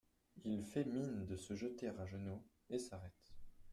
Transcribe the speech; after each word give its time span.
Il 0.45 0.65
fait 0.65 0.83
mine 0.85 1.27
de 1.27 1.35
se 1.37 1.55
jeter 1.55 1.87
à 1.89 2.07
genoux 2.07 2.41
et 2.71 2.79
s’arrête. 2.79 3.35